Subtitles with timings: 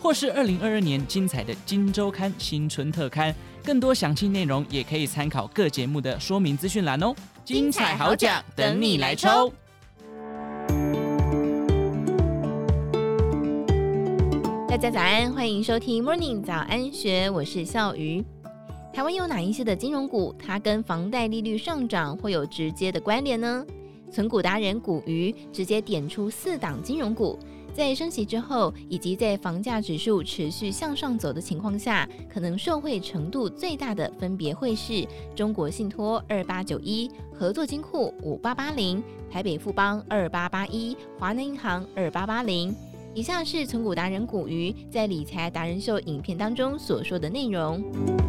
[0.00, 3.34] 或是二零二二年精彩的《金周刊》新春特刊。
[3.62, 7.14] 更多详细内容也可以参考各节目的说明资讯栏哦。
[7.44, 9.52] 精彩好奖等你来抽！
[14.66, 18.24] 大家早安，欢迎收听 Morning 早安学，我是笑鱼。
[18.94, 23.62] 台湾有哪一些的金融股，它跟房贷利率上涨会有直接的关联呢？
[24.10, 27.38] 存股达人股鱼直接点出四档金融股。
[27.72, 42.74] 在升息之后，以及在房价指数持续向上走的情况下，可能受惠程度最大的分别会是中国信托二八九一、合作金库五八八零、台北富邦二八八一、华南银行二八八零。
[43.12, 48.19] 以下是存股达人股鱼在理财达人秀影片当中所说的内容。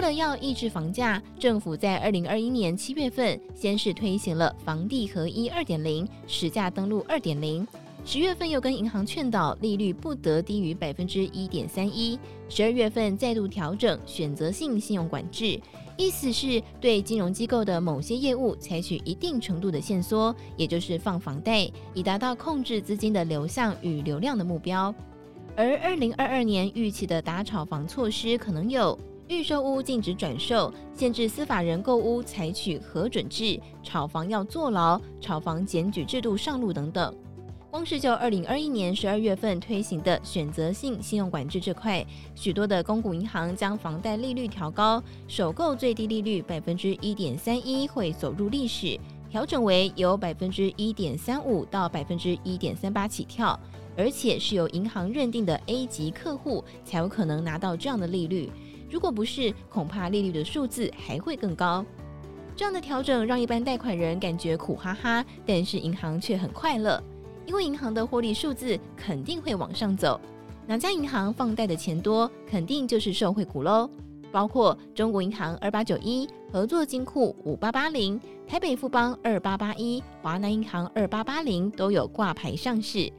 [0.00, 7.68] 为了要抑制房价，政府在二零二一年七月份先是推行了房地合一二点零实价登录二点零，
[8.02, 15.60] 十月份又跟银行劝导利率不得低于百分之一点三一，十二月份再度调整选择性信用管制，
[15.98, 24.94] 意思是对金融机构的某些业务采取一定程度的限缩，也就是放房贷，以达到控制资金的流向与流量的目标。
[25.54, 28.98] 而二零二二年预期的打炒房措施可能有。
[29.30, 37.14] 预售屋禁止转售，限制司法人购屋采取核准制，炒房要坐牢，炒房检举制度上路等等。
[37.70, 48.98] 光是就二零二一年十二月份推行的选择性信用管制这块，许多的公股银行将房贷利率调高，首购最低利率百分之一点三一会走入历史，
[49.30, 53.56] 调整为由百分之一点三五到百分之一点三八起跳，
[53.96, 58.50] 而且是由银行认定的 A 级客户才有可能拿到这样的利率。
[58.90, 61.84] 如果不是，恐怕利率的数字还会更高。
[62.56, 67.02] 这样的调整让一般贷款人感觉苦哈哈，但是银行却很快乐，
[67.46, 70.20] 因为银行的获利数字肯定会往上走。
[70.66, 73.88] 哪家银行放贷的钱多，肯定就是受惠股喽。
[74.32, 83.10] 包括中国银行二八九一、合作金库五八八零、台北富邦二八八一、华南银行二八八零都有挂牌上市。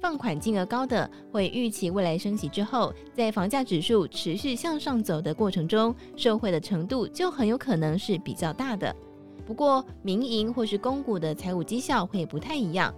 [0.00, 8.94] 放款金额高的，会预期未来升息之后，在房价指数持续向上走的过程中，受惠的程度就很有可能是比较大的。
[9.46, 12.94] 不过，民营或是公股的财务绩效会不太一样。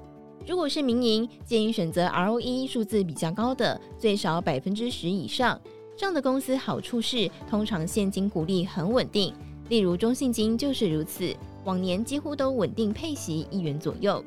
[0.46, 5.60] 如果是民营，建议选择 ROE 数字比较高的，最少百分之十以上。
[5.96, 9.34] 这样的公司好处是，通常现金股利很稳定，
[9.68, 14.24] 例如中信金就是如此，往年几乎都稳定配息一元左右。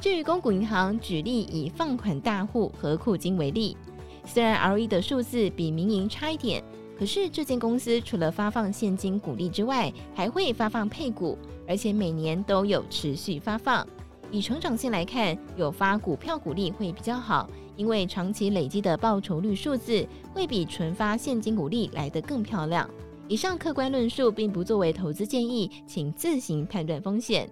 [0.00, 3.76] 至于公股银行，举例以放款大户和库金为例，
[4.24, 6.64] 虽然 re 的数字比民营差一点，
[6.98, 11.36] 可是这间公司除了发放现金股利之外，还会发放配股，
[11.68, 13.86] 而且每年都有持续发放。
[14.30, 22.88] 以成长性来看，有发股票股利会比较好，因为长期累积的报酬率数字会比纯发现金股利来得更漂亮。
[23.28, 27.46] 以上客观论述并不作为投资建议，请自行判断风险。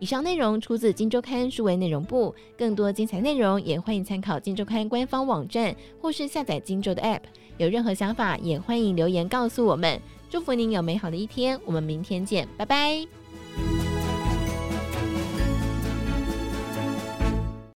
[0.00, 7.20] 以上内容出自《金周刊》数位内容部，更多精彩内容也欢迎参考《金周刊》官方网站或是下载《金周》的 App。
[7.58, 10.00] 有任何想法也欢迎留言告诉我们。
[10.30, 13.19] 祝福您有美好的一天，我们明天见，拜拜。